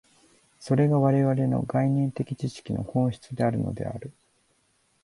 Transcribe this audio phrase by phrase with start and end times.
[0.59, 4.11] それが我々の概念的知識の本質であるのである。